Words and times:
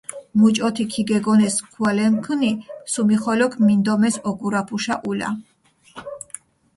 მუჭოთი 0.39 0.83
ქიგეგონეს 0.91 1.55
სქუალენქჷნი, 1.57 2.51
სუმიხოლოქ 2.91 3.53
მინდომეს 3.65 4.15
ოგურაფუშა 4.29 4.95
ულა. 5.09 5.29